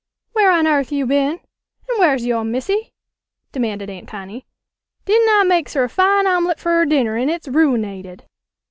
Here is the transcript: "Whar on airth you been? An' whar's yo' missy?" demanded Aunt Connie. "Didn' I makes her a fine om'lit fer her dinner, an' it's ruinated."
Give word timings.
"Whar 0.33 0.49
on 0.49 0.65
airth 0.65 0.91
you 0.91 1.05
been? 1.05 1.33
An' 1.87 1.97
whar's 1.99 2.25
yo' 2.25 2.43
missy?" 2.43 2.91
demanded 3.51 3.87
Aunt 3.91 4.07
Connie. 4.07 4.47
"Didn' 5.05 5.27
I 5.29 5.43
makes 5.43 5.75
her 5.75 5.83
a 5.83 5.89
fine 5.89 6.25
om'lit 6.25 6.59
fer 6.59 6.79
her 6.79 6.85
dinner, 6.87 7.17
an' 7.17 7.29
it's 7.29 7.47
ruinated." 7.47 8.21